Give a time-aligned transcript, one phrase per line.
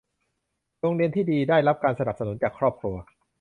[0.79, 2.95] โรงเรียนที่ดีได้รับการสนับสนุนจากครอบครัว